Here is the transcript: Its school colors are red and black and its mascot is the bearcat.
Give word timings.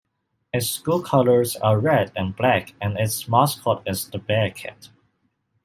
Its 0.51 0.67
school 0.67 0.99
colors 1.03 1.55
are 1.57 1.77
red 1.79 2.11
and 2.15 2.35
black 2.35 2.73
and 2.81 2.97
its 2.97 3.27
mascot 3.29 3.83
is 3.85 4.09
the 4.09 4.17
bearcat. 4.17 4.89